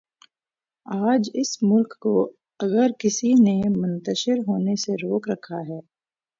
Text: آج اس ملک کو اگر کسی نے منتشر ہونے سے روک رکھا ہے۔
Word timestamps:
آج 0.85 1.29
اس 1.33 1.57
ملک 1.63 1.93
کو 1.99 2.13
اگر 2.59 2.87
کسی 2.99 3.33
نے 3.43 3.57
منتشر 3.77 4.37
ہونے 4.47 4.75
سے 4.75 4.93
روک 4.93 5.29
رکھا 5.29 5.59
ہے۔ 5.67 5.79